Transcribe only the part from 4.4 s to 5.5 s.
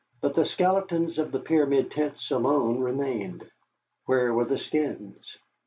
the skins?